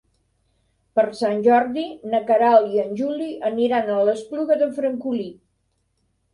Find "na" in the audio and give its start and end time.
2.15-2.23